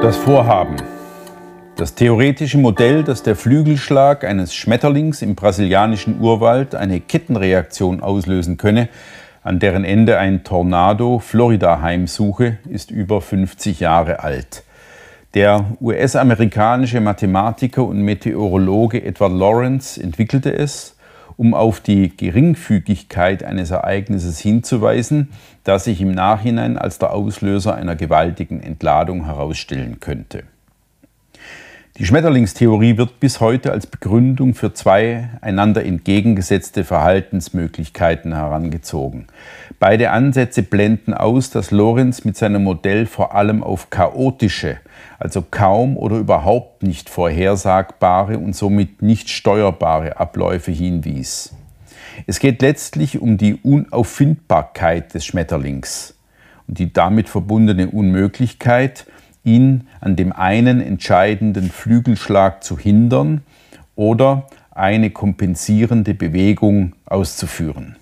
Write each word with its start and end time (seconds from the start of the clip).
Das 0.00 0.16
Vorhaben. 0.16 0.76
Das 1.74 1.96
theoretische 1.96 2.56
Modell, 2.56 3.02
dass 3.02 3.24
der 3.24 3.34
Flügelschlag 3.34 4.22
eines 4.22 4.54
Schmetterlings 4.54 5.22
im 5.22 5.34
brasilianischen 5.34 6.20
Urwald 6.20 6.76
eine 6.76 7.00
Kettenreaktion 7.00 8.00
auslösen 8.00 8.58
könne, 8.58 8.88
an 9.42 9.58
deren 9.58 9.84
Ende 9.84 10.16
ein 10.18 10.44
Tornado 10.44 11.18
Florida 11.18 11.82
heimsuche, 11.82 12.58
ist 12.70 12.92
über 12.92 13.20
50 13.20 13.80
Jahre 13.80 14.22
alt. 14.22 14.62
Der 15.34 15.64
US-amerikanische 15.80 17.00
Mathematiker 17.00 17.82
und 17.82 18.00
Meteorologe 18.00 19.02
Edward 19.02 19.32
Lawrence 19.32 20.00
entwickelte 20.00 20.56
es, 20.56 20.94
um 21.38 21.54
auf 21.54 21.80
die 21.80 22.14
Geringfügigkeit 22.14 23.44
eines 23.44 23.70
Ereignisses 23.70 24.40
hinzuweisen, 24.40 25.28
das 25.62 25.84
sich 25.84 26.00
im 26.00 26.10
Nachhinein 26.10 26.76
als 26.76 26.98
der 26.98 27.12
Auslöser 27.12 27.76
einer 27.76 27.94
gewaltigen 27.94 28.60
Entladung 28.60 29.24
herausstellen 29.24 30.00
könnte. 30.00 30.42
Die 31.98 32.06
Schmetterlingstheorie 32.06 32.96
wird 32.96 33.18
bis 33.18 33.40
heute 33.40 33.72
als 33.72 33.88
Begründung 33.88 34.54
für 34.54 34.72
zwei 34.72 35.30
einander 35.40 35.84
entgegengesetzte 35.84 36.84
Verhaltensmöglichkeiten 36.84 38.36
herangezogen. 38.36 39.26
Beide 39.80 40.12
Ansätze 40.12 40.62
blenden 40.62 41.12
aus, 41.12 41.50
dass 41.50 41.72
Lorenz 41.72 42.24
mit 42.24 42.36
seinem 42.36 42.62
Modell 42.62 43.06
vor 43.06 43.34
allem 43.34 43.64
auf 43.64 43.90
chaotische, 43.90 44.76
also 45.18 45.42
kaum 45.42 45.96
oder 45.96 46.18
überhaupt 46.18 46.84
nicht 46.84 47.10
vorhersagbare 47.10 48.38
und 48.38 48.54
somit 48.54 49.02
nicht 49.02 49.28
steuerbare 49.28 50.20
Abläufe 50.20 50.70
hinwies. 50.70 51.52
Es 52.28 52.38
geht 52.38 52.62
letztlich 52.62 53.20
um 53.20 53.38
die 53.38 53.56
Unauffindbarkeit 53.56 55.14
des 55.14 55.26
Schmetterlings 55.26 56.14
und 56.68 56.78
die 56.78 56.92
damit 56.92 57.28
verbundene 57.28 57.90
Unmöglichkeit, 57.90 59.04
ihn 59.48 59.86
an 60.00 60.16
dem 60.16 60.32
einen 60.32 60.80
entscheidenden 60.80 61.70
Flügelschlag 61.70 62.62
zu 62.62 62.78
hindern 62.78 63.40
oder 63.96 64.46
eine 64.70 65.10
kompensierende 65.10 66.14
Bewegung 66.14 66.92
auszuführen. 67.06 67.96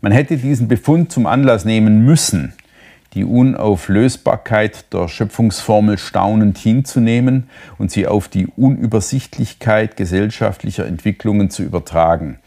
Man 0.00 0.12
hätte 0.12 0.36
diesen 0.36 0.68
Befund 0.68 1.12
zum 1.12 1.26
Anlass 1.26 1.64
nehmen 1.64 2.04
müssen, 2.04 2.52
die 3.14 3.24
Unauflösbarkeit 3.24 4.92
der 4.92 5.08
Schöpfungsformel 5.08 5.98
staunend 5.98 6.58
hinzunehmen 6.58 7.48
und 7.78 7.92
sie 7.92 8.06
auf 8.06 8.28
die 8.28 8.48
Unübersichtlichkeit 8.48 9.96
gesellschaftlicher 9.96 10.86
Entwicklungen 10.86 11.48
zu 11.50 11.62
übertragen. 11.62 12.38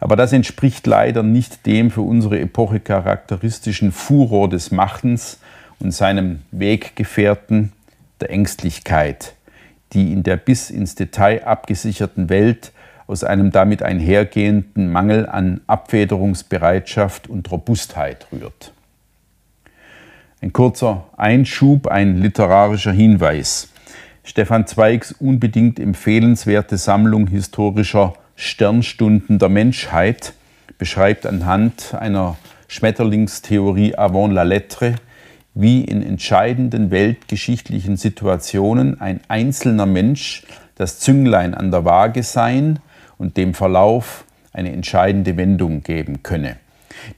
Aber 0.00 0.16
das 0.16 0.32
entspricht 0.32 0.86
leider 0.86 1.22
nicht 1.22 1.66
dem 1.66 1.90
für 1.90 2.02
unsere 2.02 2.40
Epoche 2.40 2.80
charakteristischen 2.80 3.92
Furor 3.92 4.48
des 4.48 4.70
Machens 4.70 5.38
und 5.80 5.92
seinem 5.92 6.42
Weggefährten 6.50 7.72
der 8.20 8.30
Ängstlichkeit, 8.30 9.34
die 9.92 10.12
in 10.12 10.22
der 10.22 10.36
bis 10.36 10.70
ins 10.70 10.94
Detail 10.94 11.44
abgesicherten 11.44 12.28
Welt 12.28 12.72
aus 13.06 13.22
einem 13.22 13.50
damit 13.50 13.82
einhergehenden 13.82 14.90
Mangel 14.90 15.28
an 15.28 15.60
Abfederungsbereitschaft 15.66 17.28
und 17.28 17.50
Robustheit 17.50 18.26
rührt. 18.32 18.72
Ein 20.40 20.52
kurzer 20.52 21.06
Einschub, 21.16 21.86
ein 21.86 22.18
literarischer 22.18 22.92
Hinweis. 22.92 23.70
Stefan 24.24 24.66
Zweigs 24.66 25.12
unbedingt 25.12 25.78
empfehlenswerte 25.78 26.76
Sammlung 26.76 27.26
historischer 27.26 28.14
Sternstunden 28.36 29.38
der 29.38 29.48
Menschheit 29.48 30.34
beschreibt 30.78 31.26
anhand 31.26 31.94
einer 31.94 32.36
Schmetterlingstheorie 32.68 33.96
avant 33.96 34.32
la 34.32 34.42
lettre 34.42 34.96
wie 35.54 35.84
in 35.84 36.02
entscheidenden 36.02 36.90
weltgeschichtlichen 36.90 37.96
Situationen 37.96 39.00
ein 39.00 39.20
einzelner 39.28 39.86
Mensch 39.86 40.42
das 40.76 40.98
Zünglein 40.98 41.54
an 41.54 41.70
der 41.70 41.84
Waage 41.84 42.22
sein 42.22 42.80
und 43.18 43.36
dem 43.36 43.54
Verlauf 43.54 44.24
eine 44.52 44.72
entscheidende 44.72 45.36
Wendung 45.36 45.82
geben 45.82 46.22
könne. 46.22 46.56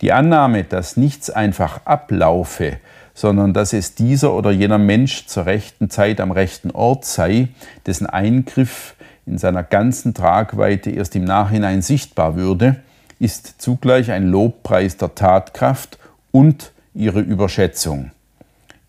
Die 0.00 0.12
Annahme, 0.12 0.64
dass 0.64 0.96
nichts 0.96 1.30
einfach 1.30 1.86
ablaufe, 1.86 2.78
sondern 3.14 3.54
dass 3.54 3.72
es 3.72 3.94
dieser 3.94 4.34
oder 4.34 4.50
jener 4.50 4.78
Mensch 4.78 5.26
zur 5.26 5.46
rechten 5.46 5.88
Zeit 5.88 6.20
am 6.20 6.30
rechten 6.30 6.70
Ort 6.70 7.04
sei, 7.06 7.48
dessen 7.86 8.06
Eingriff 8.06 8.94
in 9.24 9.38
seiner 9.38 9.62
ganzen 9.62 10.12
Tragweite 10.12 10.90
erst 10.90 11.16
im 11.16 11.24
Nachhinein 11.24 11.80
sichtbar 11.80 12.36
würde, 12.36 12.76
ist 13.18 13.60
zugleich 13.60 14.10
ein 14.10 14.28
Lobpreis 14.28 14.98
der 14.98 15.14
Tatkraft 15.14 15.98
und 16.30 16.72
ihre 16.94 17.20
Überschätzung. 17.20 18.10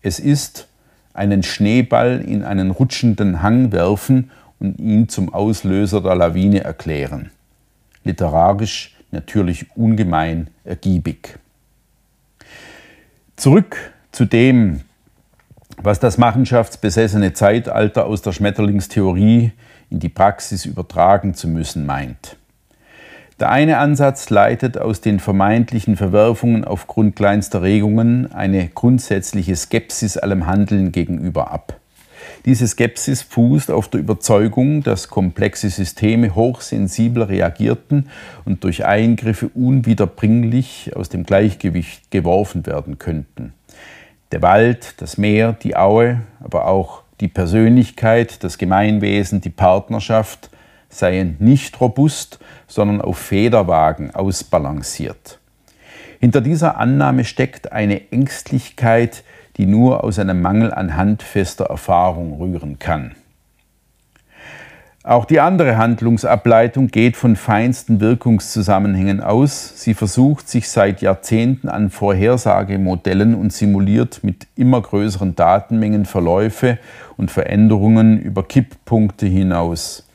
Es 0.02 0.18
ist 0.18 0.68
einen 1.12 1.42
Schneeball 1.42 2.20
in 2.20 2.44
einen 2.44 2.70
rutschenden 2.70 3.42
Hang 3.42 3.72
werfen 3.72 4.30
und 4.60 4.78
ihn 4.78 5.08
zum 5.08 5.32
Auslöser 5.32 6.00
der 6.00 6.14
Lawine 6.14 6.62
erklären. 6.62 7.30
Literarisch 8.04 8.96
natürlich 9.10 9.66
ungemein 9.76 10.48
ergiebig. 10.64 11.38
Zurück 13.36 13.92
zu 14.12 14.24
dem, 14.24 14.82
was 15.76 16.00
das 16.00 16.18
machenschaftsbesessene 16.18 17.32
Zeitalter 17.32 18.06
aus 18.06 18.22
der 18.22 18.32
Schmetterlingstheorie 18.32 19.52
in 19.90 20.00
die 20.00 20.08
Praxis 20.08 20.64
übertragen 20.64 21.34
zu 21.34 21.48
müssen 21.48 21.86
meint. 21.86 22.36
Der 23.40 23.50
eine 23.50 23.78
Ansatz 23.78 24.30
leitet 24.30 24.78
aus 24.78 25.00
den 25.00 25.20
vermeintlichen 25.20 25.96
Verwerfungen 25.96 26.64
aufgrund 26.64 27.14
kleinster 27.14 27.62
Regungen 27.62 28.32
eine 28.32 28.66
grundsätzliche 28.68 29.54
Skepsis 29.54 30.16
allem 30.16 30.46
Handeln 30.46 30.90
gegenüber 30.90 31.52
ab. 31.52 31.78
Diese 32.44 32.66
Skepsis 32.66 33.22
fußt 33.22 33.70
auf 33.70 33.86
der 33.88 34.00
Überzeugung, 34.00 34.82
dass 34.82 35.08
komplexe 35.08 35.70
Systeme 35.70 36.34
hochsensibel 36.34 37.22
reagierten 37.22 38.08
und 38.44 38.64
durch 38.64 38.84
Eingriffe 38.84 39.48
unwiederbringlich 39.54 40.96
aus 40.96 41.08
dem 41.08 41.22
Gleichgewicht 41.22 42.10
geworfen 42.10 42.66
werden 42.66 42.98
könnten. 42.98 43.52
Der 44.32 44.42
Wald, 44.42 45.00
das 45.00 45.16
Meer, 45.16 45.52
die 45.52 45.76
Aue, 45.76 46.22
aber 46.40 46.66
auch 46.66 47.02
die 47.20 47.28
Persönlichkeit, 47.28 48.42
das 48.42 48.58
Gemeinwesen, 48.58 49.40
die 49.40 49.50
Partnerschaft 49.50 50.50
seien 50.88 51.36
nicht 51.38 51.80
robust, 51.80 52.38
sondern 52.66 53.00
auf 53.00 53.18
Federwagen 53.18 54.14
ausbalanciert. 54.14 55.38
Hinter 56.20 56.40
dieser 56.40 56.78
Annahme 56.78 57.24
steckt 57.24 57.72
eine 57.72 58.10
Ängstlichkeit, 58.10 59.22
die 59.56 59.66
nur 59.66 60.04
aus 60.04 60.18
einem 60.18 60.40
Mangel 60.40 60.72
an 60.72 60.96
handfester 60.96 61.66
Erfahrung 61.66 62.40
rühren 62.40 62.78
kann. 62.78 63.14
Auch 65.04 65.24
die 65.24 65.40
andere 65.40 65.78
Handlungsableitung 65.78 66.88
geht 66.88 67.16
von 67.16 67.34
feinsten 67.36 68.00
Wirkungszusammenhängen 68.00 69.22
aus. 69.22 69.82
Sie 69.82 69.94
versucht 69.94 70.48
sich 70.48 70.68
seit 70.68 71.00
Jahrzehnten 71.00 71.68
an 71.68 71.88
Vorhersagemodellen 71.88 73.34
und 73.34 73.52
simuliert 73.52 74.20
mit 74.22 74.48
immer 74.54 74.82
größeren 74.82 75.34
Datenmengen 75.34 76.04
Verläufe 76.04 76.78
und 77.16 77.30
Veränderungen 77.30 78.20
über 78.20 78.42
Kipppunkte 78.42 79.26
hinaus. 79.26 80.07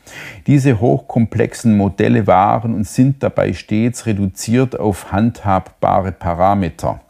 Diese 0.48 0.80
hochkomplexen 0.80 1.78
Modelle 1.78 2.28
waren 2.28 2.74
und 2.74 2.88
sind 2.88 3.24
dabei 3.24 3.54
stets 3.54 4.06
reduziert 4.06 4.80
auf 4.80 5.12
handhabbare 5.12 6.12
Parameter. 6.12 7.02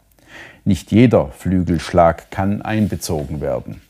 Nicht 0.64 0.92
jeder 0.92 1.28
Flügelschlag 1.28 2.30
kann 2.30 2.62
einbezogen 2.62 3.40
werden. 3.40 3.82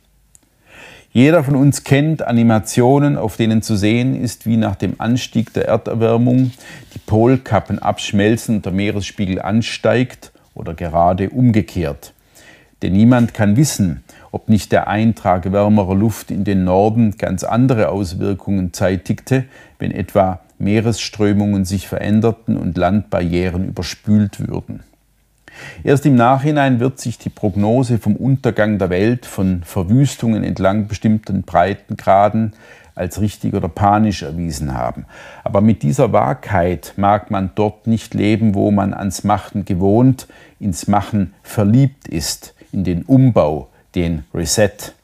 Jeder 1.12 1.44
von 1.44 1.54
uns 1.54 1.84
kennt 1.84 2.22
Animationen, 2.22 3.16
auf 3.16 3.36
denen 3.36 3.62
zu 3.62 3.76
sehen 3.76 4.20
ist, 4.20 4.46
wie 4.46 4.56
nach 4.56 4.74
dem 4.74 4.94
Anstieg 4.98 5.52
der 5.52 5.68
Erderwärmung 5.68 6.50
die 6.92 6.98
Polkappen 6.98 7.78
abschmelzen 7.78 8.56
und 8.56 8.64
der 8.64 8.72
Meeresspiegel 8.72 9.40
ansteigt 9.40 10.32
oder 10.54 10.74
gerade 10.74 11.30
umgekehrt. 11.30 12.14
Denn 12.82 12.94
niemand 12.94 13.32
kann 13.32 13.56
wissen, 13.56 14.02
ob 14.34 14.48
nicht 14.48 14.72
der 14.72 14.88
Eintrag 14.88 15.52
wärmerer 15.52 15.94
Luft 15.94 16.32
in 16.32 16.42
den 16.42 16.64
Norden 16.64 17.16
ganz 17.18 17.44
andere 17.44 17.90
Auswirkungen 17.90 18.72
zeitigte, 18.72 19.44
wenn 19.78 19.92
etwa 19.92 20.40
Meeresströmungen 20.58 21.64
sich 21.64 21.86
veränderten 21.86 22.56
und 22.56 22.76
Landbarrieren 22.76 23.68
überspült 23.68 24.48
würden. 24.48 24.82
Erst 25.84 26.04
im 26.04 26.16
Nachhinein 26.16 26.80
wird 26.80 26.98
sich 26.98 27.16
die 27.16 27.30
Prognose 27.30 27.98
vom 27.98 28.16
Untergang 28.16 28.78
der 28.78 28.90
Welt, 28.90 29.24
von 29.24 29.62
Verwüstungen 29.62 30.42
entlang 30.42 30.88
bestimmten 30.88 31.42
Breitengraden 31.42 32.54
als 32.96 33.20
richtig 33.20 33.54
oder 33.54 33.68
panisch 33.68 34.24
erwiesen 34.24 34.74
haben. 34.74 35.06
Aber 35.44 35.60
mit 35.60 35.84
dieser 35.84 36.12
Wahrheit 36.12 36.94
mag 36.96 37.30
man 37.30 37.52
dort 37.54 37.86
nicht 37.86 38.14
leben, 38.14 38.56
wo 38.56 38.72
man 38.72 38.94
ans 38.94 39.22
Machen 39.22 39.64
gewohnt, 39.64 40.26
ins 40.58 40.88
Machen 40.88 41.34
verliebt 41.44 42.08
ist, 42.08 42.54
in 42.72 42.82
den 42.82 43.02
Umbau, 43.02 43.68
den 43.94 44.24
Reset. 44.34 44.94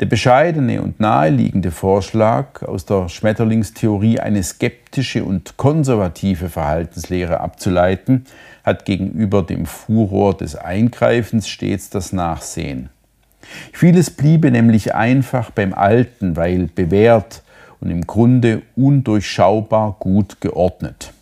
Der 0.00 0.06
bescheidene 0.06 0.82
und 0.82 0.98
naheliegende 0.98 1.70
Vorschlag, 1.70 2.62
aus 2.62 2.86
der 2.86 3.08
Schmetterlingstheorie 3.08 4.18
eine 4.18 4.42
skeptische 4.42 5.22
und 5.22 5.56
konservative 5.56 6.48
Verhaltenslehre 6.48 7.38
abzuleiten, 7.40 8.24
hat 8.64 8.84
gegenüber 8.84 9.42
dem 9.42 9.66
Furor 9.66 10.36
des 10.36 10.56
Eingreifens 10.56 11.48
stets 11.48 11.88
das 11.88 12.12
Nachsehen. 12.12 12.88
Vieles 13.72 14.10
bliebe 14.10 14.50
nämlich 14.50 14.94
einfach 14.94 15.50
beim 15.50 15.72
Alten, 15.72 16.36
weil 16.36 16.66
bewährt 16.66 17.42
und 17.80 17.90
im 17.90 18.06
Grunde 18.06 18.62
undurchschaubar 18.76 19.96
gut 19.98 20.40
geordnet. 20.40 21.12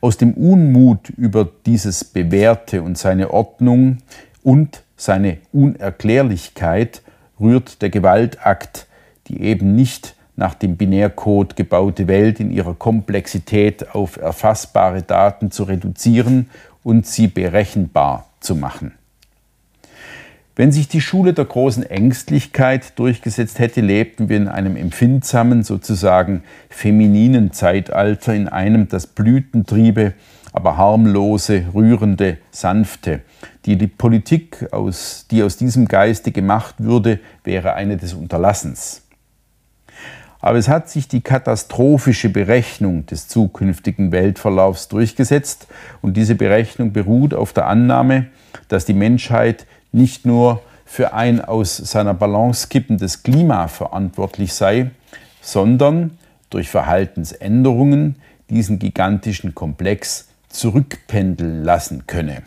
Aus 0.00 0.16
dem 0.16 0.34
Unmut 0.34 1.10
über 1.10 1.48
dieses 1.66 2.02
Bewährte 2.02 2.82
und 2.82 2.96
seine 2.96 3.30
Ordnung 3.32 3.98
und 4.46 4.84
seine 4.96 5.38
Unerklärlichkeit 5.52 7.02
rührt 7.40 7.82
der 7.82 7.90
Gewaltakt, 7.90 8.86
die 9.26 9.42
eben 9.42 9.74
nicht 9.74 10.14
nach 10.36 10.54
dem 10.54 10.76
Binärcode 10.76 11.56
gebaute 11.56 12.06
Welt 12.06 12.38
in 12.38 12.52
ihrer 12.52 12.74
Komplexität 12.74 13.92
auf 13.92 14.18
erfassbare 14.18 15.02
Daten 15.02 15.50
zu 15.50 15.64
reduzieren 15.64 16.48
und 16.84 17.08
sie 17.08 17.26
berechenbar 17.26 18.28
zu 18.38 18.54
machen. 18.54 18.92
Wenn 20.54 20.70
sich 20.70 20.86
die 20.86 21.00
Schule 21.00 21.34
der 21.34 21.46
großen 21.46 21.82
Ängstlichkeit 21.82 22.96
durchgesetzt 23.00 23.58
hätte, 23.58 23.80
lebten 23.80 24.28
wir 24.28 24.36
in 24.36 24.46
einem 24.46 24.76
empfindsamen, 24.76 25.64
sozusagen 25.64 26.44
femininen 26.70 27.52
Zeitalter, 27.52 28.32
in 28.32 28.46
einem 28.46 28.86
das 28.86 29.08
Blütentriebe, 29.08 30.14
aber 30.56 30.78
harmlose, 30.78 31.66
rührende, 31.74 32.38
sanfte. 32.50 33.20
Die, 33.66 33.76
die 33.76 33.88
Politik, 33.88 34.66
aus, 34.72 35.26
die 35.30 35.42
aus 35.42 35.58
diesem 35.58 35.86
Geiste 35.86 36.32
gemacht 36.32 36.76
würde, 36.78 37.20
wäre 37.44 37.74
eine 37.74 37.98
des 37.98 38.14
Unterlassens. 38.14 39.02
Aber 40.40 40.56
es 40.56 40.68
hat 40.68 40.88
sich 40.88 41.08
die 41.08 41.20
katastrophische 41.20 42.30
Berechnung 42.30 43.04
des 43.04 43.28
zukünftigen 43.28 44.12
Weltverlaufs 44.12 44.88
durchgesetzt 44.88 45.66
und 46.00 46.16
diese 46.16 46.36
Berechnung 46.36 46.92
beruht 46.92 47.34
auf 47.34 47.52
der 47.52 47.66
Annahme, 47.66 48.28
dass 48.68 48.86
die 48.86 48.94
Menschheit 48.94 49.66
nicht 49.92 50.24
nur 50.24 50.62
für 50.86 51.12
ein 51.12 51.44
aus 51.44 51.76
seiner 51.76 52.14
Balance 52.14 52.68
kippendes 52.68 53.22
Klima 53.22 53.68
verantwortlich 53.68 54.54
sei, 54.54 54.90
sondern 55.42 56.16
durch 56.48 56.70
Verhaltensänderungen 56.70 58.16
diesen 58.48 58.78
gigantischen 58.78 59.54
Komplex 59.54 60.28
zurückpendeln 60.58 61.62
lassen 61.62 62.06
könne. 62.06 62.42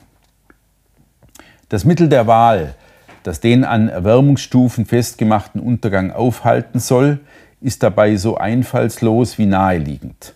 Das 1.70 1.86
Mittel 1.86 2.10
der 2.10 2.28
Wahl, 2.28 2.76
das 3.24 3.40
den 3.40 3.64
an 3.64 3.90
Erwärmungsstufen 3.90 4.86
festgemachten 4.86 5.62
Untergang 5.62 6.12
aufhalten 6.12 6.80
soll, 6.80 7.20
ist 7.62 7.84
dabei 7.84 8.16
so 8.16 8.38
einfallslos 8.38 9.38
wie 9.38 9.46
naheliegend. 9.46 10.34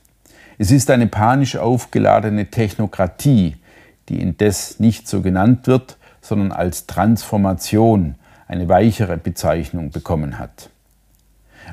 Es 0.57 0.69
ist 0.71 0.91
eine 0.91 1.07
panisch 1.07 1.55
aufgeladene 1.55 2.47
Technokratie, 2.47 3.55
die 4.09 4.21
indes 4.21 4.79
nicht 4.79 5.07
so 5.07 5.21
genannt 5.21 5.65
wird, 5.67 5.97
sondern 6.21 6.51
als 6.51 6.85
Transformation 6.85 8.15
eine 8.47 8.69
weichere 8.69 9.17
Bezeichnung 9.17 9.89
bekommen 9.89 10.37
hat. 10.37 10.69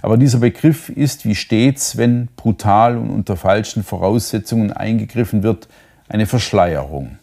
Aber 0.02 0.16
dieser 0.16 0.38
Begriff 0.38 0.88
ist 0.88 1.24
wie 1.24 1.34
stets, 1.34 1.96
wenn 1.96 2.28
brutal 2.36 2.96
und 2.96 3.10
unter 3.10 3.36
falschen 3.36 3.82
Voraussetzungen 3.82 4.72
eingegriffen 4.72 5.42
wird, 5.42 5.68
eine 6.10 6.26
Verschleierung. 6.26 7.18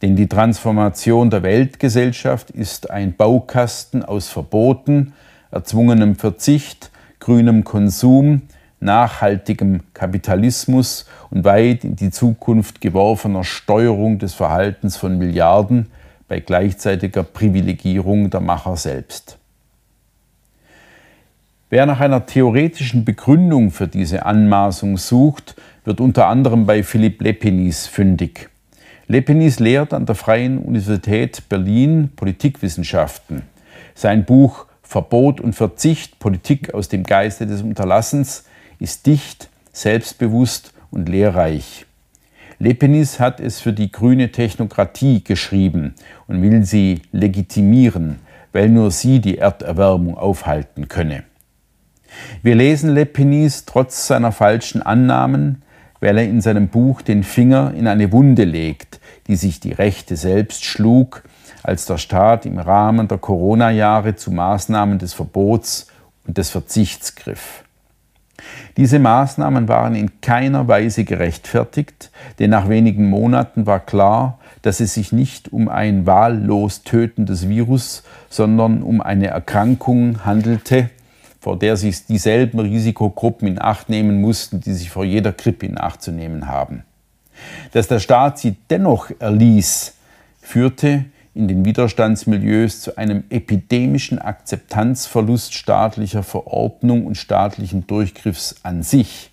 Denn 0.00 0.14
die 0.14 0.28
Transformation 0.28 1.30
der 1.30 1.42
Weltgesellschaft 1.42 2.50
ist 2.50 2.90
ein 2.90 3.16
Baukasten 3.16 4.04
aus 4.04 4.28
Verboten, 4.28 5.12
erzwungenem 5.50 6.14
Verzicht, 6.14 6.92
grünem 7.18 7.64
Konsum, 7.64 8.42
nachhaltigem 8.78 9.80
Kapitalismus 9.92 11.06
und 11.30 11.44
weit 11.44 11.82
in 11.82 11.96
die 11.96 12.12
Zukunft 12.12 12.80
geworfener 12.80 13.42
Steuerung 13.42 14.20
des 14.20 14.34
Verhaltens 14.34 14.96
von 14.96 15.18
Milliarden, 15.18 15.90
bei 16.28 16.38
gleichzeitiger 16.38 17.24
Privilegierung 17.24 18.30
der 18.30 18.40
Macher 18.40 18.76
selbst. 18.76 19.38
Wer 21.70 21.86
nach 21.86 22.00
einer 22.00 22.24
theoretischen 22.26 23.04
Begründung 23.04 23.72
für 23.72 23.88
diese 23.88 24.24
Anmaßung 24.24 24.96
sucht, 24.96 25.56
wird 25.88 26.00
unter 26.00 26.26
anderem 26.26 26.66
bei 26.66 26.82
Philipp 26.82 27.22
Lepenis 27.22 27.86
fündig. 27.86 28.50
Lepenis 29.06 29.58
lehrt 29.58 29.94
an 29.94 30.04
der 30.04 30.14
Freien 30.14 30.58
Universität 30.58 31.48
Berlin 31.48 32.10
Politikwissenschaften. 32.14 33.42
Sein 33.94 34.26
Buch 34.26 34.66
Verbot 34.82 35.40
und 35.40 35.54
Verzicht, 35.54 36.18
Politik 36.18 36.74
aus 36.74 36.88
dem 36.88 37.04
Geiste 37.04 37.46
des 37.46 37.62
Unterlassens 37.62 38.44
ist 38.78 39.06
dicht, 39.06 39.48
selbstbewusst 39.72 40.74
und 40.90 41.08
lehrreich. 41.08 41.86
Lepenis 42.58 43.18
hat 43.18 43.40
es 43.40 43.58
für 43.58 43.72
die 43.72 43.90
grüne 43.90 44.30
Technokratie 44.30 45.24
geschrieben 45.24 45.94
und 46.26 46.42
will 46.42 46.64
sie 46.64 47.00
legitimieren, 47.12 48.18
weil 48.52 48.68
nur 48.68 48.90
sie 48.90 49.20
die 49.20 49.38
Erderwärmung 49.38 50.18
aufhalten 50.18 50.88
könne. 50.88 51.24
Wir 52.42 52.56
lesen 52.56 52.92
Lepenis 52.92 53.64
trotz 53.64 54.06
seiner 54.06 54.32
falschen 54.32 54.82
Annahmen, 54.82 55.62
weil 56.00 56.18
er 56.18 56.24
in 56.24 56.40
seinem 56.40 56.68
Buch 56.68 57.02
den 57.02 57.22
Finger 57.22 57.72
in 57.74 57.86
eine 57.86 58.12
Wunde 58.12 58.44
legt, 58.44 59.00
die 59.26 59.36
sich 59.36 59.60
die 59.60 59.72
Rechte 59.72 60.16
selbst 60.16 60.64
schlug, 60.64 61.22
als 61.62 61.86
der 61.86 61.98
Staat 61.98 62.46
im 62.46 62.58
Rahmen 62.58 63.08
der 63.08 63.18
Corona-Jahre 63.18 64.16
zu 64.16 64.30
Maßnahmen 64.30 64.98
des 64.98 65.12
Verbots 65.12 65.88
und 66.26 66.38
des 66.38 66.50
Verzichts 66.50 67.14
griff. 67.14 67.64
Diese 68.76 68.98
Maßnahmen 68.98 69.68
waren 69.68 69.96
in 69.96 70.20
keiner 70.20 70.68
Weise 70.68 71.04
gerechtfertigt, 71.04 72.10
denn 72.38 72.50
nach 72.50 72.68
wenigen 72.68 73.10
Monaten 73.10 73.66
war 73.66 73.80
klar, 73.80 74.38
dass 74.62 74.80
es 74.80 74.94
sich 74.94 75.12
nicht 75.12 75.52
um 75.52 75.68
ein 75.68 76.06
wahllos 76.06 76.82
tötendes 76.84 77.48
Virus, 77.48 78.04
sondern 78.28 78.82
um 78.82 79.00
eine 79.00 79.28
Erkrankung 79.28 80.24
handelte, 80.24 80.90
vor 81.48 81.58
der 81.58 81.78
sich 81.78 82.04
dieselben 82.04 82.60
Risikogruppen 82.60 83.48
in 83.48 83.58
Acht 83.58 83.88
nehmen 83.88 84.20
mussten, 84.20 84.60
die 84.60 84.74
sich 84.74 84.90
vor 84.90 85.02
jeder 85.02 85.32
Grippe 85.32 85.64
in 85.64 85.80
Acht 85.80 86.02
zu 86.02 86.12
nehmen 86.12 86.46
haben. 86.46 86.84
Dass 87.72 87.88
der 87.88 88.00
Staat 88.00 88.38
sie 88.38 88.56
dennoch 88.68 89.10
erließ, 89.18 89.94
führte 90.42 91.06
in 91.32 91.48
den 91.48 91.64
Widerstandsmilieus 91.64 92.82
zu 92.82 92.98
einem 92.98 93.24
epidemischen 93.30 94.18
Akzeptanzverlust 94.18 95.54
staatlicher 95.54 96.22
Verordnung 96.22 97.06
und 97.06 97.16
staatlichen 97.16 97.86
Durchgriffs 97.86 98.56
an 98.62 98.82
sich. 98.82 99.30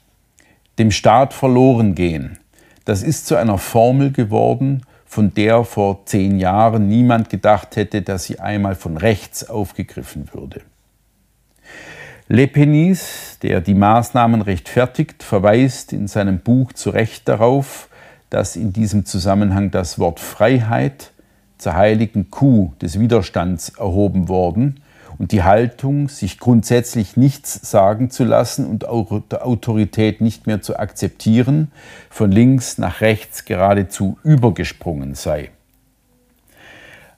Dem 0.80 0.92
Staat 0.92 1.34
verloren 1.34 1.96
gehen, 1.96 2.40
das 2.86 3.04
ist 3.04 3.28
zu 3.28 3.36
einer 3.36 3.58
Formel 3.58 4.14
geworden, 4.14 4.84
von 5.06 5.34
der 5.34 5.66
vor 5.66 6.06
zehn 6.06 6.40
Jahren 6.40 6.88
niemand 6.88 7.30
gedacht 7.30 7.76
hätte, 7.76 8.04
dass 8.04 8.24
sie 8.24 8.40
einmal 8.40 8.76
von 8.76 8.96
rechts 8.96 9.50
aufgegriffen 9.50 10.30
würde. 10.32 10.62
Lepenis, 12.28 13.38
der 13.44 13.62
die 13.62 13.76
Maßnahmen 13.76 14.42
rechtfertigt, 14.42 15.22
verweist 15.22 15.94
in 15.94 16.08
seinem 16.08 16.40
Buch 16.40 16.74
zu 16.74 16.90
Recht 16.90 17.28
darauf, 17.28 17.88
dass 18.32 18.56
in 18.56 18.74
diesem 18.74 19.06
Zusammenhang 19.06 19.70
das 19.70 20.00
Wort 20.00 20.20
Freiheit 20.20 21.12
zur 21.60 21.76
heiligen 21.76 22.32
Kuh 22.32 22.74
des 22.82 23.00
Widerstands 23.00 23.70
erhoben 23.78 24.28
worden 24.28 24.82
und 25.20 25.34
die 25.34 25.44
Haltung, 25.44 26.10
sich 26.10 26.40
grundsätzlich 26.40 27.16
nichts 27.16 27.70
sagen 27.70 28.10
zu 28.10 28.24
lassen 28.24 28.66
und 28.66 28.88
Autorität 28.88 30.20
nicht 30.20 30.48
mehr 30.48 30.64
zu 30.64 30.80
akzeptieren, 30.80 31.72
von 32.10 32.32
links 32.32 32.80
nach 32.80 33.02
rechts 33.02 33.46
geradezu 33.46 34.18
übergesprungen 34.24 35.14
sei. 35.14 35.52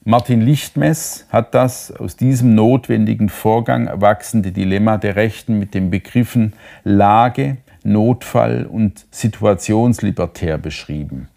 Martin 0.10 0.40
Lichtmess 0.40 1.26
hat 1.34 1.54
das 1.54 1.92
aus 1.92 2.16
diesem 2.16 2.56
notwendigen 2.56 3.28
Vorgang 3.28 3.88
erwachsene 3.88 4.54
Dilemma 4.54 4.98
der 4.98 5.18
Rechten 5.18 5.60
mit 5.60 5.74
den 5.74 5.92
Begriffen 5.92 6.54
Lage, 6.86 7.58
Notfall 7.84 8.66
und 8.68 9.06
Situationslibertär 9.12 10.60
beschrieben. 10.60 11.28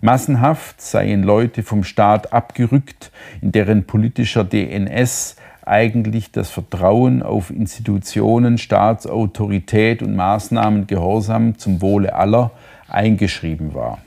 Massenhaft 0.00 0.80
seien 0.80 1.22
Leute 1.22 1.62
vom 1.62 1.84
Staat 1.84 2.32
abgerückt, 2.32 3.12
in 3.40 3.52
deren 3.52 3.84
politischer 3.84 4.42
DNS 4.42 5.36
eigentlich 5.64 6.32
das 6.32 6.50
Vertrauen 6.50 7.22
auf 7.22 7.50
Institutionen, 7.50 8.58
Staatsautorität 8.58 10.02
und 10.02 10.16
Maßnahmen 10.16 10.88
Gehorsam 10.88 11.58
zum 11.58 11.80
Wohle 11.80 12.12
aller 12.12 12.50
eingeschrieben 12.88 13.72
war. 13.72 14.00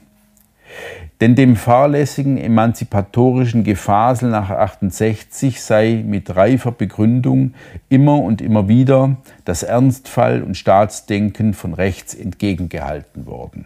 Denn 1.19 1.33
dem 1.33 1.55
fahrlässigen 1.55 2.37
emanzipatorischen 2.37 3.63
Gefasel 3.63 4.29
nach 4.29 4.51
68 4.51 5.61
sei 5.61 6.03
mit 6.05 6.35
reifer 6.35 6.71
Begründung 6.71 7.53
immer 7.89 8.19
und 8.19 8.39
immer 8.39 8.67
wieder 8.67 9.17
das 9.43 9.63
Ernstfall 9.63 10.43
und 10.43 10.57
Staatsdenken 10.57 11.55
von 11.55 11.73
rechts 11.73 12.13
entgegengehalten 12.13 13.25
worden. 13.25 13.65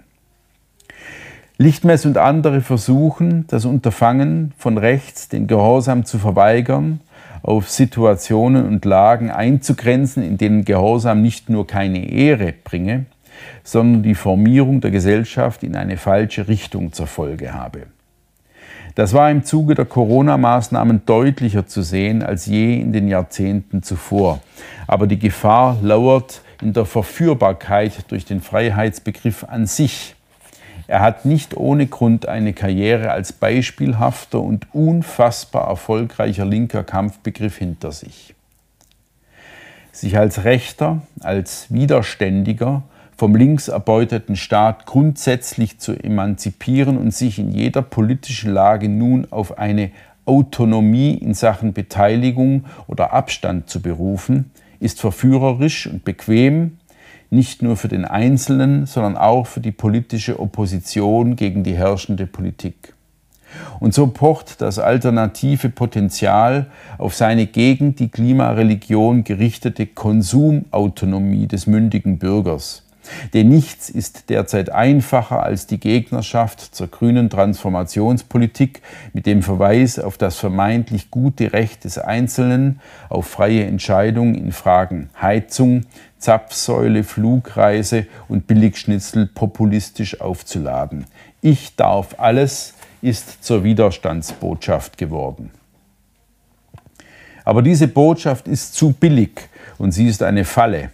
Lichtmess 1.57 2.05
und 2.05 2.17
andere 2.17 2.61
versuchen, 2.61 3.45
das 3.47 3.65
Unterfangen 3.65 4.53
von 4.57 4.77
rechts, 4.77 5.27
den 5.27 5.45
Gehorsam 5.45 6.05
zu 6.05 6.17
verweigern, 6.17 7.01
auf 7.43 7.69
Situationen 7.69 8.65
und 8.65 8.85
Lagen 8.85 9.29
einzugrenzen, 9.29 10.23
in 10.23 10.37
denen 10.37 10.63
Gehorsam 10.63 11.21
nicht 11.21 11.49
nur 11.49 11.67
keine 11.67 12.09
Ehre 12.09 12.53
bringe, 12.63 13.05
sondern 13.63 14.03
die 14.03 14.15
Formierung 14.15 14.81
der 14.81 14.91
Gesellschaft 14.91 15.63
in 15.63 15.75
eine 15.75 15.97
falsche 15.97 16.47
Richtung 16.47 16.93
zur 16.93 17.07
Folge 17.07 17.53
habe. 17.53 17.87
Das 18.95 19.13
war 19.13 19.31
im 19.31 19.45
Zuge 19.45 19.75
der 19.75 19.85
Corona-Maßnahmen 19.85 21.05
deutlicher 21.05 21.65
zu 21.65 21.81
sehen 21.81 22.23
als 22.23 22.45
je 22.45 22.79
in 22.79 22.91
den 22.91 23.07
Jahrzehnten 23.07 23.83
zuvor. 23.83 24.41
Aber 24.87 25.07
die 25.07 25.19
Gefahr 25.19 25.77
lauert 25.81 26.41
in 26.61 26.73
der 26.73 26.85
Verführbarkeit 26.85 28.11
durch 28.11 28.25
den 28.25 28.41
Freiheitsbegriff 28.41 29.45
an 29.45 29.65
sich. 29.65 30.15
Er 30.87 30.99
hat 30.99 31.23
nicht 31.23 31.55
ohne 31.55 31.87
Grund 31.87 32.27
eine 32.27 32.51
Karriere 32.51 33.11
als 33.11 33.31
beispielhafter 33.31 34.41
und 34.41 34.67
unfassbar 34.73 35.69
erfolgreicher 35.69 36.43
linker 36.43 36.83
Kampfbegriff 36.83 37.57
hinter 37.57 37.93
sich. 37.93 38.35
Sich 39.93 40.17
als 40.17 40.43
Rechter, 40.43 41.01
als 41.21 41.67
Widerständiger 41.69 42.83
vom 43.21 43.35
links 43.35 43.67
erbeuteten 43.67 44.35
Staat 44.35 44.87
grundsätzlich 44.87 45.77
zu 45.77 45.93
emanzipieren 45.93 46.97
und 46.97 47.13
sich 47.13 47.37
in 47.37 47.51
jeder 47.51 47.83
politischen 47.83 48.51
Lage 48.51 48.89
nun 48.89 49.27
auf 49.29 49.59
eine 49.59 49.91
Autonomie 50.25 51.13
in 51.13 51.35
Sachen 51.35 51.71
Beteiligung 51.71 52.65
oder 52.87 53.13
Abstand 53.13 53.69
zu 53.69 53.79
berufen, 53.79 54.49
ist 54.79 54.99
verführerisch 54.99 55.85
und 55.85 56.03
bequem, 56.03 56.79
nicht 57.29 57.61
nur 57.61 57.77
für 57.77 57.89
den 57.89 58.05
Einzelnen, 58.05 58.87
sondern 58.87 59.17
auch 59.17 59.45
für 59.45 59.59
die 59.59 59.71
politische 59.71 60.39
Opposition 60.39 61.35
gegen 61.35 61.63
die 61.63 61.75
herrschende 61.75 62.25
Politik. 62.25 62.95
Und 63.79 63.93
so 63.93 64.07
pocht 64.07 64.61
das 64.63 64.79
alternative 64.79 65.69
Potenzial 65.69 66.71
auf 66.97 67.13
seine 67.13 67.45
gegen 67.45 67.93
die 67.93 68.09
Klimareligion 68.09 69.23
gerichtete 69.23 69.85
Konsumautonomie 69.85 71.45
des 71.45 71.67
mündigen 71.67 72.17
Bürgers. 72.17 72.81
Denn 73.33 73.49
nichts 73.49 73.89
ist 73.89 74.29
derzeit 74.29 74.69
einfacher 74.71 75.43
als 75.43 75.67
die 75.67 75.79
Gegnerschaft 75.79 76.75
zur 76.75 76.87
grünen 76.87 77.29
Transformationspolitik 77.29 78.81
mit 79.13 79.25
dem 79.25 79.41
Verweis 79.41 79.99
auf 79.99 80.17
das 80.17 80.37
vermeintlich 80.37 81.11
gute 81.11 81.53
Recht 81.53 81.83
des 81.83 81.97
Einzelnen 81.97 82.79
auf 83.09 83.27
freie 83.27 83.65
Entscheidung 83.65 84.35
in 84.35 84.51
Fragen 84.51 85.09
Heizung, 85.21 85.85
Zapfsäule, 86.17 87.03
Flugreise 87.03 88.05
und 88.27 88.47
Billigschnitzel 88.47 89.27
populistisch 89.27 90.21
aufzuladen. 90.21 91.05
Ich 91.41 91.75
darf 91.75 92.15
alles 92.19 92.75
ist 93.01 93.43
zur 93.43 93.63
Widerstandsbotschaft 93.63 94.97
geworden. 94.97 95.49
Aber 97.43 97.63
diese 97.63 97.87
Botschaft 97.87 98.47
ist 98.47 98.75
zu 98.75 98.93
billig 98.93 99.49
und 99.79 99.91
sie 99.91 100.07
ist 100.07 100.21
eine 100.21 100.45
Falle 100.45 100.91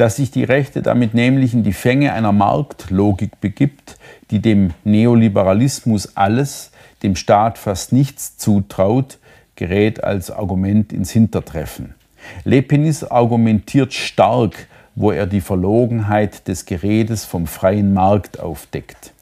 dass 0.00 0.16
sich 0.16 0.30
die 0.30 0.44
Rechte 0.44 0.80
damit 0.80 1.12
nämlich 1.12 1.52
in 1.52 1.62
die 1.62 1.74
Fänge 1.74 2.14
einer 2.14 2.32
Marktlogik 2.32 3.38
begibt, 3.42 3.98
die 4.30 4.38
dem 4.38 4.70
Neoliberalismus 4.82 6.16
alles, 6.16 6.70
dem 7.02 7.16
Staat 7.16 7.58
fast 7.58 7.92
nichts 7.92 8.38
zutraut, 8.38 9.18
gerät 9.56 10.02
als 10.02 10.30
Argument 10.30 10.94
ins 10.94 11.10
Hintertreffen. 11.10 11.94
Lepenis 12.44 13.04
argumentiert 13.04 13.92
stark, 13.92 14.68
wo 14.94 15.10
er 15.10 15.26
die 15.26 15.42
Verlogenheit 15.42 16.48
des 16.48 16.64
Geredes 16.64 17.26
vom 17.26 17.46
freien 17.46 17.92
Markt 17.92 18.40
aufdeckt. 18.40 19.12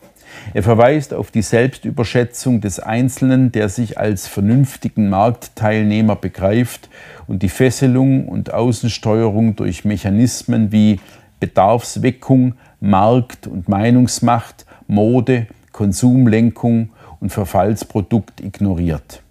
Er 0.55 0.63
verweist 0.63 1.13
auf 1.15 1.31
die 1.31 1.43
Selbstüberschätzung 1.43 2.61
des 2.61 2.81
Einzelnen, 2.81 3.53
der 3.53 3.69
sich 3.69 3.99
als 3.99 4.27
vernünftigen 4.27 5.09
Marktteilnehmer 5.09 6.17
begreift 6.17 6.89
und 7.27 7.43
die 7.43 7.49
Fesselung 7.49 8.29
und 8.29 8.53
Außensteuerung 8.53 9.57
durch 9.57 9.85
Mechanismen 9.85 10.73
wie 10.73 11.01
Bedarfsweckung, 11.41 12.55
Markt- 12.81 13.47
und 13.47 13.69
Meinungsmacht, 13.69 14.67
Mode, 14.87 15.47
Konsumlenkung 15.73 16.91
und 17.21 17.31
Verfallsprodukt 17.31 18.41
ignoriert. 18.41 19.23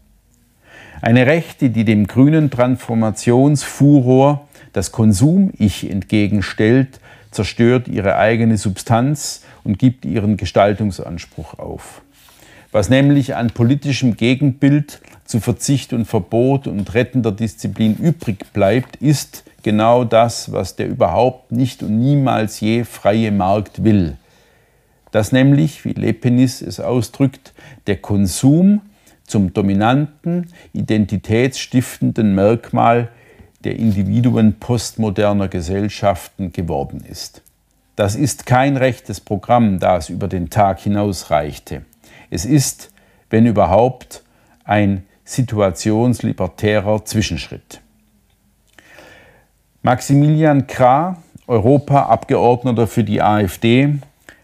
Eine 1.02 1.28
Rechte, 1.28 1.70
die 1.70 1.86
dem 1.86 2.08
grünen 2.08 2.50
Transformationsfuror 2.50 4.48
das 4.74 4.92
Konsum-Ich 4.92 5.90
entgegenstellt, 5.90 7.00
zerstört 7.38 7.88
ihre 7.88 8.18
eigene 8.18 8.58
Substanz 8.58 9.44
und 9.64 9.78
gibt 9.78 10.06
ihren 10.06 10.38
Gestaltungsanspruch 10.38 11.60
auf. 11.60 12.02
Was 12.72 12.90
nämlich 12.90 13.36
an 13.36 13.52
politischem 13.52 14.18
Gegenbild 14.18 15.02
zu 15.24 15.40
Verzicht 15.40 15.94
und 15.94 16.06
Verbot 16.06 16.66
und 16.66 16.96
rettender 16.96 17.32
Disziplin 17.32 17.96
übrig 17.96 18.52
bleibt, 18.54 18.96
ist 18.96 19.44
genau 19.62 20.04
das, 20.04 20.52
was 20.52 20.78
der 20.78 20.88
überhaupt 20.88 21.52
nicht 21.52 21.84
und 21.84 22.00
niemals 22.00 22.60
je 22.60 22.84
freie 22.84 23.32
Markt 23.32 23.84
will. 23.84 24.18
Dass 25.12 25.32
nämlich, 25.32 25.86
wie 25.86 25.94
Lepenis 25.94 26.64
es 26.64 26.80
ausdrückt, 26.80 27.54
der 27.86 27.98
Konsum 27.98 28.82
zum 29.28 29.54
dominanten, 29.54 30.48
identitätsstiftenden 30.74 32.34
Merkmal 32.34 33.10
der 33.68 33.76
Individuen 33.76 34.54
postmoderner 34.60 35.50
Gesellschaften 35.50 36.54
geworden 36.54 37.04
ist. 37.06 37.42
Das 37.98 38.16
ist 38.16 38.46
kein 38.46 38.78
rechtes 38.78 39.20
Programm, 39.20 39.80
das 39.80 40.08
über 40.08 40.30
den 40.30 40.50
Tag 40.50 40.80
hinaus 40.80 41.32
reichte. 41.32 41.82
Es 42.30 42.46
ist, 42.46 42.92
wenn 43.30 43.46
überhaupt, 43.46 44.24
ein 44.64 45.04
situationslibertärer 45.26 47.04
Zwischenschritt. 47.04 47.82
Maximilian 49.82 50.66
Krah, 50.68 51.18
Europaabgeordneter 51.48 52.88
für 52.88 53.04
die 53.04 53.22
AfD, 53.22 53.96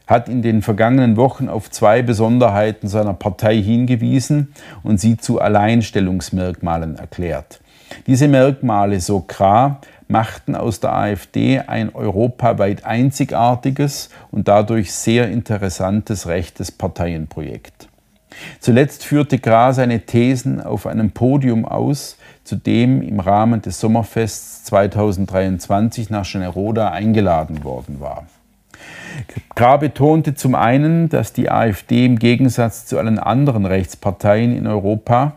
hat 0.06 0.27
in 0.27 0.42
den 0.42 0.62
vergangenen 0.62 1.15
Wochen 1.15 1.48
auf 1.48 1.72
zwei 1.72 2.01
Besonderheiten 2.01 2.89
seiner 2.89 3.13
Partei 3.13 3.56
hingewiesen 3.62 4.53
und 4.84 5.00
sie 5.00 5.15
zu 5.15 5.39
Alleinstellungsmerkmalen 5.39 6.98
erklärt. 6.98 7.62
Diese 8.07 8.27
Merkmale, 8.27 9.00
so 9.00 9.21
Krah, 9.21 9.79
machten 10.07 10.55
aus 10.55 10.79
der 10.79 10.93
AfD 10.93 11.59
ein 11.59 11.93
europaweit 11.93 12.85
einzigartiges 12.85 14.09
und 14.31 14.47
dadurch 14.47 14.93
sehr 14.93 15.29
interessantes 15.29 16.27
rechtes 16.27 16.71
Parteienprojekt. 16.71 17.88
Zuletzt 18.59 19.05
führte 19.05 19.39
Krah 19.39 19.73
seine 19.73 20.01
Thesen 20.01 20.62
auf 20.62 20.88
einem 20.88 21.12
Podium 21.12 21.65
aus, 21.65 22.17
zu 22.43 22.55
dem 22.55 23.01
im 23.01 23.19
Rahmen 23.19 23.62
des 23.62 23.79
Sommerfests 23.79 24.65
2023 24.65 26.09
nach 26.09 26.25
Schneroda 26.25 26.89
eingeladen 26.89 27.63
worden 27.63 28.00
war. 28.00 28.25
Krah 29.55 29.77
betonte 29.77 30.33
zum 30.33 30.55
einen, 30.55 31.09
dass 31.09 31.33
die 31.33 31.50
AfD 31.50 32.05
im 32.05 32.19
Gegensatz 32.19 32.85
zu 32.85 32.97
allen 32.97 33.19
anderen 33.19 33.65
Rechtsparteien 33.65 34.55
in 34.55 34.67
Europa 34.67 35.33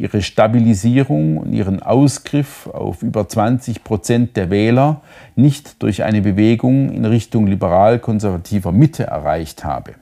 ihre 0.00 0.22
Stabilisierung 0.22 1.36
und 1.36 1.52
ihren 1.52 1.82
Ausgriff 1.82 2.66
auf 2.68 3.02
über 3.02 3.28
20 3.28 3.84
Prozent 3.84 4.34
der 4.34 4.48
Wähler 4.48 5.02
nicht 5.36 5.82
durch 5.82 6.04
eine 6.04 6.22
Bewegung 6.22 6.90
in 6.90 7.04
Richtung 7.04 7.46
liberal-konservativer 7.46 8.72
Mitte 8.72 9.04
erreicht 9.04 9.62
habe. 9.62 9.92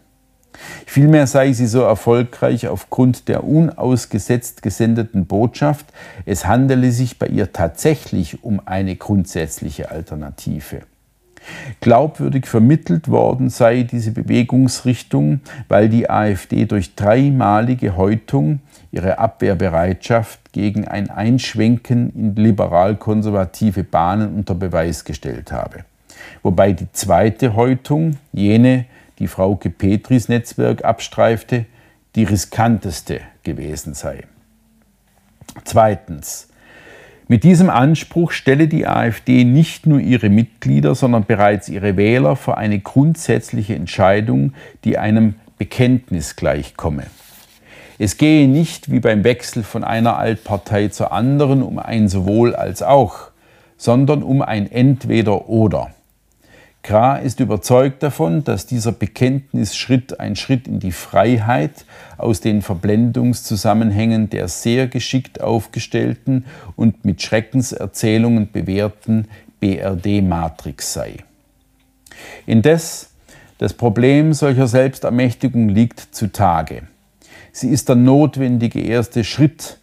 Vielmehr 0.86 1.26
sei 1.26 1.52
sie 1.52 1.66
so 1.66 1.82
erfolgreich 1.82 2.68
aufgrund 2.68 3.26
der 3.26 3.42
unausgesetzt 3.42 4.62
gesendeten 4.62 5.26
Botschaft, 5.26 5.86
es 6.26 6.46
handele 6.46 6.92
sich 6.92 7.18
bei 7.18 7.26
ihr 7.26 7.52
tatsächlich 7.52 8.44
um 8.44 8.60
eine 8.64 8.94
grundsätzliche 8.94 9.90
Alternative. 9.90 10.82
Glaubwürdig 11.80 12.46
vermittelt 12.46 13.08
worden 13.08 13.50
sei 13.50 13.82
diese 13.82 14.12
Bewegungsrichtung, 14.12 15.40
weil 15.68 15.88
die 15.88 16.08
AfD 16.08 16.66
durch 16.66 16.94
dreimalige 16.94 17.96
Häutung 17.96 18.60
ihre 18.90 19.18
Abwehrbereitschaft 19.18 20.52
gegen 20.52 20.86
ein 20.88 21.10
Einschwenken 21.10 22.10
in 22.14 22.36
liberal-konservative 22.36 23.84
Bahnen 23.84 24.34
unter 24.34 24.54
Beweis 24.54 25.04
gestellt 25.04 25.52
habe. 25.52 25.84
Wobei 26.42 26.72
die 26.72 26.90
zweite 26.92 27.54
Häutung, 27.54 28.16
jene, 28.32 28.86
die 29.18 29.28
Frauke 29.28 29.70
Petris 29.70 30.28
Netzwerk 30.28 30.84
abstreifte, 30.84 31.66
die 32.14 32.24
riskanteste 32.24 33.20
gewesen 33.42 33.94
sei. 33.94 34.24
Zweitens. 35.64 36.48
Mit 37.30 37.44
diesem 37.44 37.68
Anspruch 37.68 38.32
stelle 38.32 38.68
die 38.68 38.86
AfD 38.86 39.44
nicht 39.44 39.86
nur 39.86 40.00
ihre 40.00 40.30
Mitglieder, 40.30 40.94
sondern 40.94 41.26
bereits 41.26 41.68
ihre 41.68 41.98
Wähler 41.98 42.36
vor 42.36 42.56
eine 42.56 42.78
grundsätzliche 42.78 43.74
Entscheidung, 43.74 44.54
die 44.84 44.96
einem 44.96 45.34
Bekenntnis 45.58 46.36
gleichkomme. 46.36 47.04
Es 48.00 48.16
gehe 48.16 48.46
nicht 48.46 48.92
wie 48.92 49.00
beim 49.00 49.24
Wechsel 49.24 49.64
von 49.64 49.82
einer 49.82 50.16
Altpartei 50.16 50.88
zur 50.88 51.10
anderen 51.10 51.62
um 51.62 51.80
ein 51.80 52.08
sowohl 52.08 52.54
als 52.54 52.80
auch, 52.80 53.32
sondern 53.76 54.22
um 54.22 54.40
ein 54.40 54.70
entweder 54.70 55.48
oder. 55.48 55.90
Krah 56.84 57.16
ist 57.16 57.40
überzeugt 57.40 58.04
davon, 58.04 58.44
dass 58.44 58.66
dieser 58.66 58.92
Bekenntnisschritt 58.92 60.20
ein 60.20 60.36
Schritt 60.36 60.68
in 60.68 60.78
die 60.78 60.92
Freiheit 60.92 61.84
aus 62.16 62.40
den 62.40 62.62
Verblendungszusammenhängen 62.62 64.30
der 64.30 64.46
sehr 64.46 64.86
geschickt 64.86 65.40
aufgestellten 65.40 66.46
und 66.76 67.04
mit 67.04 67.20
Schreckenserzählungen 67.20 68.50
bewehrten 68.52 69.26
BRD-Matrix 69.60 70.92
sei. 70.92 71.16
Indes, 72.46 73.10
das 73.58 73.74
Problem 73.74 74.32
solcher 74.32 74.68
Selbstermächtigung 74.68 75.68
liegt 75.68 76.14
zutage. 76.14 76.82
Sie 77.52 77.68
ist 77.68 77.88
der 77.88 77.96
notwendige 77.96 78.80
erste 78.80 79.24
Schritt, 79.24 79.78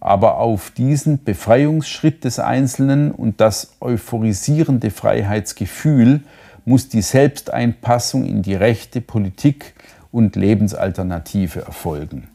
aber 0.00 0.38
auf 0.38 0.70
diesen 0.70 1.22
Befreiungsschritt 1.22 2.24
des 2.24 2.38
Einzelnen 2.38 3.12
und 3.12 3.40
das 3.40 3.76
euphorisierende 3.80 4.90
Freiheitsgefühl 4.90 6.22
muss 6.64 6.88
die 6.88 7.02
Selbsteinpassung 7.02 8.24
in 8.24 8.42
die 8.42 8.54
rechte 8.54 9.00
Politik 9.00 9.74
und 10.10 10.36
Lebensalternative 10.36 11.60
erfolgen. 11.60 12.28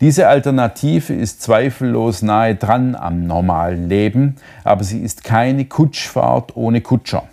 Diese 0.00 0.28
Alternative 0.28 1.12
ist 1.12 1.42
zweifellos 1.42 2.22
nahe 2.22 2.54
dran 2.54 2.94
am 2.94 3.26
normalen 3.26 3.88
Leben, 3.88 4.36
aber 4.64 4.84
sie 4.84 5.00
ist 5.00 5.22
keine 5.22 5.66
Kutschfahrt 5.66 6.56
ohne 6.56 6.80
Kutscher. 6.80 7.24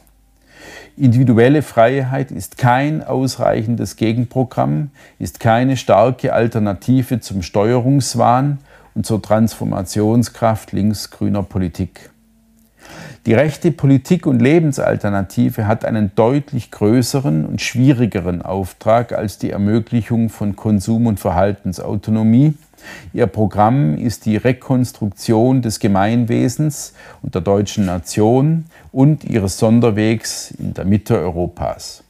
Individuelle 0.97 1.61
Freiheit 1.61 2.31
ist 2.31 2.57
kein 2.57 3.03
ausreichendes 3.03 3.97
Gegenprogramm, 3.97 4.89
ist 5.19 5.39
keine 5.39 5.77
starke 5.77 6.33
Alternative 6.33 7.19
zum 7.19 7.43
Steuerungswahn 7.43 8.57
und 8.95 9.05
zur 9.05 9.21
Transformationskraft 9.21 10.71
linksgrüner 10.71 11.43
Politik. 11.43 12.09
Die 13.27 13.35
rechte 13.35 13.71
Politik- 13.71 14.25
und 14.25 14.41
Lebensalternative 14.41 15.67
hat 15.67 15.85
einen 15.85 16.13
deutlich 16.15 16.71
größeren 16.71 17.45
und 17.45 17.61
schwierigeren 17.61 18.41
Auftrag 18.41 19.13
als 19.13 19.37
die 19.37 19.51
Ermöglichung 19.51 20.29
von 20.29 20.55
Konsum- 20.55 21.05
und 21.05 21.19
Verhaltensautonomie. 21.19 22.55
Ihr 23.13 23.27
Programm 23.27 23.97
ist 23.97 24.25
die 24.25 24.37
Rekonstruktion 24.37 25.61
des 25.61 25.79
Gemeinwesens 25.79 26.93
und 27.21 27.35
der 27.35 27.41
deutschen 27.41 27.85
Nation 27.85 28.65
und 28.91 29.23
ihres 29.23 29.57
Sonderwegs 29.57 30.51
in 30.51 30.73
der 30.73 30.85
Mitte 30.85 31.17
Europas. 31.17 32.03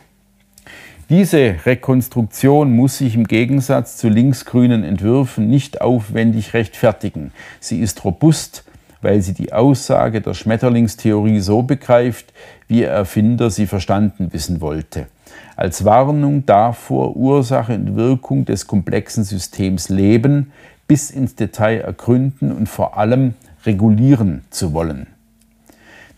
Diese 1.09 1.55
Rekonstruktion 1.65 2.75
muss 2.75 2.97
sich 2.97 3.15
im 3.15 3.23
Gegensatz 3.27 3.95
zu 3.95 4.09
linksgrünen 4.09 4.83
Entwürfen 4.83 5.47
nicht 5.47 5.79
aufwendig 5.79 6.53
rechtfertigen. 6.53 7.31
Sie 7.61 7.79
ist 7.79 8.03
robust, 8.03 8.65
weil 9.01 9.21
sie 9.21 9.33
die 9.33 9.53
Aussage 9.53 10.19
der 10.19 10.33
Schmetterlingstheorie 10.33 11.39
so 11.39 11.61
begreift, 11.61 12.33
wie 12.67 12.81
ihr 12.81 12.89
Erfinder 12.89 13.49
sie 13.49 13.67
verstanden 13.67 14.33
wissen 14.33 14.59
wollte. 14.59 15.07
Als 15.55 15.85
Warnung 15.85 16.45
davor, 16.45 17.15
Ursache 17.15 17.75
und 17.75 17.95
Wirkung 17.95 18.45
des 18.45 18.67
komplexen 18.67 19.23
Systems 19.23 19.89
Leben 19.89 20.51
bis 20.87 21.11
ins 21.11 21.35
Detail 21.35 21.81
ergründen 21.81 22.51
und 22.51 22.67
vor 22.67 22.97
allem 22.97 23.33
regulieren 23.65 24.43
zu 24.49 24.73
wollen. 24.73 25.07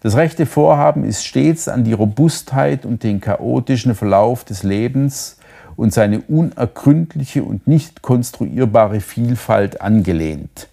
Das 0.02 0.16
rechte 0.16 0.46
Vorhaben 0.46 1.04
ist 1.04 1.26
stets 1.26 1.68
an 1.68 1.84
die 1.84 1.94
Robustheit 1.94 2.86
und 2.86 3.04
den 3.04 3.20
chaotischen 3.20 3.96
Verlauf 3.96 4.46
des 4.46 4.64
Lebens 4.64 5.38
und 5.76 5.94
seine 5.94 6.22
unergründliche 6.22 7.44
und 7.44 7.68
nicht 7.68 8.02
konstruierbare 8.02 9.02
Vielfalt 9.02 9.82
angelehnt. 9.82 10.68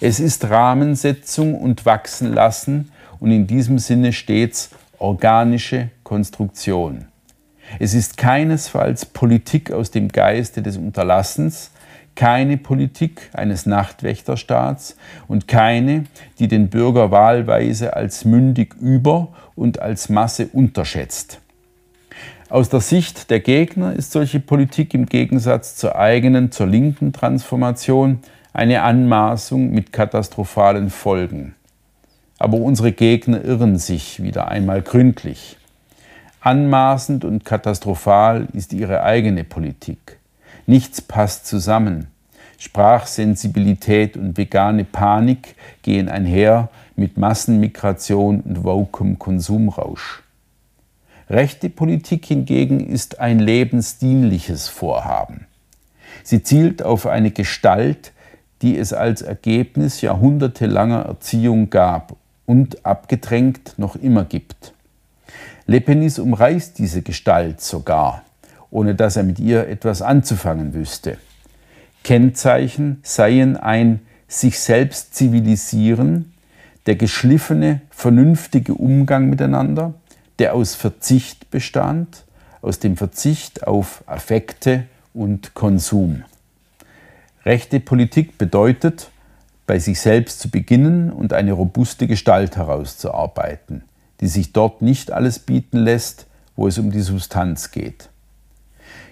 Es 0.00 0.20
ist 0.20 0.48
Rahmensetzung 0.48 1.54
und 1.54 1.84
Wachsenlassen 1.84 2.90
und 3.20 3.30
in 3.30 3.46
diesem 3.46 3.78
Sinne 3.78 4.12
stets 4.12 4.70
organische 4.98 5.90
Konstruktion. 6.02 7.06
Es 7.78 7.94
ist 7.94 8.16
keinesfalls 8.16 9.06
Politik 9.06 9.72
aus 9.72 9.90
dem 9.90 10.08
Geiste 10.08 10.62
des 10.62 10.76
Unterlassens, 10.76 11.70
keine 12.14 12.58
Politik 12.58 13.30
eines 13.32 13.64
Nachtwächterstaats 13.66 14.96
und 15.28 15.48
keine, 15.48 16.04
die 16.38 16.48
den 16.48 16.68
Bürger 16.68 17.10
wahlweise 17.10 17.96
als 17.96 18.24
mündig 18.24 18.74
über 18.80 19.28
und 19.54 19.80
als 19.80 20.08
Masse 20.08 20.48
unterschätzt. 20.52 21.40
Aus 22.50 22.68
der 22.68 22.80
Sicht 22.80 23.30
der 23.30 23.40
Gegner 23.40 23.94
ist 23.94 24.12
solche 24.12 24.38
Politik 24.38 24.92
im 24.92 25.06
Gegensatz 25.06 25.76
zur 25.76 25.96
eigenen, 25.96 26.52
zur 26.52 26.66
linken 26.66 27.14
Transformation 27.14 28.18
eine 28.52 28.82
Anmaßung 28.82 29.70
mit 29.70 29.90
katastrophalen 29.90 30.90
Folgen. 30.90 31.54
Aber 32.38 32.58
unsere 32.58 32.92
Gegner 32.92 33.42
irren 33.42 33.78
sich 33.78 34.22
wieder 34.22 34.48
einmal 34.48 34.82
gründlich. 34.82 35.56
Anmaßend 36.44 37.24
und 37.24 37.44
katastrophal 37.44 38.48
ist 38.52 38.72
ihre 38.72 39.04
eigene 39.04 39.44
Politik. 39.44 40.18
Nichts 40.66 41.00
passt 41.00 41.46
zusammen. 41.46 42.08
Sprachsensibilität 42.58 44.16
und 44.16 44.36
vegane 44.36 44.82
Panik 44.82 45.54
gehen 45.82 46.08
einher 46.08 46.68
mit 46.96 47.16
Massenmigration 47.16 48.40
und 48.40 48.64
wokem 48.64 49.20
Konsumrausch. 49.20 50.24
Rechte 51.30 51.70
Politik 51.70 52.26
hingegen 52.26 52.80
ist 52.88 53.20
ein 53.20 53.38
lebensdienliches 53.38 54.66
Vorhaben. 54.66 55.46
Sie 56.24 56.42
zielt 56.42 56.82
auf 56.82 57.06
eine 57.06 57.30
Gestalt, 57.30 58.12
die 58.62 58.76
es 58.76 58.92
als 58.92 59.22
Ergebnis 59.22 60.00
jahrhundertelanger 60.00 61.02
Erziehung 61.02 61.70
gab 61.70 62.16
und 62.46 62.84
abgedrängt 62.84 63.74
noch 63.76 63.94
immer 63.94 64.24
gibt. 64.24 64.71
Lepenis 65.66 66.18
umreißt 66.18 66.78
diese 66.78 67.02
Gestalt 67.02 67.60
sogar, 67.60 68.22
ohne 68.70 68.94
dass 68.94 69.16
er 69.16 69.22
mit 69.22 69.38
ihr 69.38 69.68
etwas 69.68 70.02
anzufangen 70.02 70.74
wüsste. 70.74 71.18
Kennzeichen 72.02 72.98
seien 73.02 73.56
ein 73.56 74.00
sich 74.26 74.58
selbst 74.58 75.14
zivilisieren, 75.14 76.32
der 76.86 76.96
geschliffene, 76.96 77.80
vernünftige 77.90 78.74
Umgang 78.74 79.30
miteinander, 79.30 79.94
der 80.38 80.54
aus 80.54 80.74
Verzicht 80.74 81.50
bestand, 81.50 82.24
aus 82.60 82.78
dem 82.78 82.96
Verzicht 82.96 83.66
auf 83.66 84.02
Affekte 84.06 84.84
und 85.14 85.54
Konsum. 85.54 86.24
Rechte 87.44 87.80
Politik 87.80 88.38
bedeutet, 88.38 89.10
bei 89.66 89.78
sich 89.78 90.00
selbst 90.00 90.40
zu 90.40 90.50
beginnen 90.50 91.12
und 91.12 91.32
eine 91.32 91.52
robuste 91.52 92.06
Gestalt 92.06 92.56
herauszuarbeiten, 92.56 93.84
die 94.22 94.28
sich 94.28 94.52
dort 94.52 94.80
nicht 94.80 95.12
alles 95.12 95.40
bieten 95.40 95.78
lässt, 95.78 96.26
wo 96.54 96.68
es 96.68 96.78
um 96.78 96.92
die 96.92 97.00
Substanz 97.00 97.72
geht. 97.72 98.08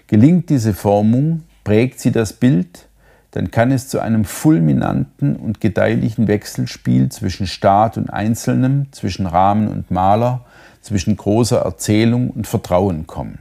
Gelingt 0.07 0.49
diese 0.49 0.73
Formung, 0.73 1.43
prägt 1.65 1.99
sie 1.99 2.11
das 2.11 2.33
Bild, 2.33 2.87
dann 3.31 3.51
kann 3.51 3.71
es 3.71 3.89
zu 3.89 3.99
einem 3.99 4.23
fulminanten 4.23 5.35
und 5.35 5.59
gedeihlichen 5.59 6.27
Wechselspiel 6.27 7.09
zwischen 7.09 7.45
Staat 7.45 7.97
und 7.97 8.09
Einzelnem, 8.09 8.87
zwischen 8.91 9.25
Rahmen 9.25 9.67
und 9.67 9.91
Maler, 9.91 10.45
zwischen 10.81 11.17
großer 11.17 11.59
Erzählung 11.59 12.29
und 12.29 12.47
Vertrauen 12.47 13.05
kommen. 13.05 13.39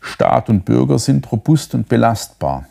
Staat 0.00 0.48
und 0.48 0.64
Bürger 0.64 1.00
sind 1.00 1.30
robust 1.30 1.74
und 1.74 1.88
belastbar. 1.88 2.66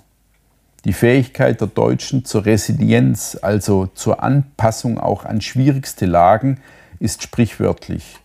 Die 0.85 0.93
Fähigkeit 0.93 1.59
der 1.59 1.67
Deutschen 1.67 2.23
zur 2.23 2.45
Resilienz, 2.45 3.37
also 3.41 3.87
zur 3.93 4.23
Anpassung 4.23 4.97
auch 4.97 5.25
an 5.25 5.41
schwierigste 5.41 6.05
Lagen, 6.05 6.57
ist 7.01 7.23
sprichwörtlich. 7.23 8.19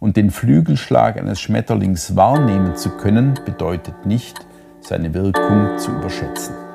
Und 0.00 0.16
den 0.16 0.30
Flügelschlag 0.30 1.18
eines 1.18 1.40
Schmetterlings 1.40 2.16
wahrnehmen 2.16 2.76
zu 2.76 2.90
können, 2.90 3.38
bedeutet 3.44 4.06
nicht, 4.06 4.38
seine 4.80 5.12
Wirkung 5.14 5.78
zu 5.78 5.90
überschätzen. 5.90 6.71